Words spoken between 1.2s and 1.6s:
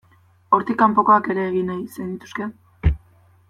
ere